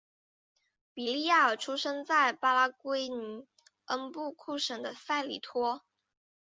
[0.95, 3.45] 比利亚尔出生在巴拉圭涅
[3.85, 5.83] 恩布库省的塞里托。